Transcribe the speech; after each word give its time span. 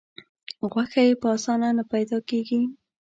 غوښه 0.71 1.01
یې 1.07 1.13
په 1.21 1.27
اسانه 1.35 1.69
نه 1.77 1.83
پیدا 1.91 2.17
کېږي. 2.29 2.61